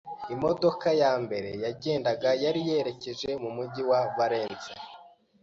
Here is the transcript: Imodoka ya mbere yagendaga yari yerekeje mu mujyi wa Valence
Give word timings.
Imodoka 0.33 0.87
ya 1.01 1.13
mbere 1.23 1.49
yagendaga 1.63 2.29
yari 2.43 2.61
yerekeje 2.69 3.29
mu 3.41 3.49
mujyi 3.55 3.83
wa 3.89 4.01
Valence 4.15 4.73